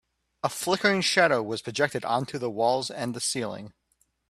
A 0.41 0.49
flickering 0.49 1.01
shadow 1.01 1.43
was 1.43 1.61
projected 1.61 2.03
onto 2.05 2.39
the 2.39 2.49
walls 2.49 2.89
and 2.89 3.13
the 3.13 3.19
ceiling. 3.21 3.71